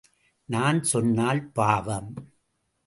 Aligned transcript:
நான் 0.45 0.83
சொன்னால் 0.83 1.43
பாவம். 1.51 2.13